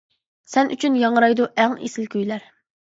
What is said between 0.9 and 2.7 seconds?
ياڭرايدۇ ئەڭ ئېسىل كۈيلەر.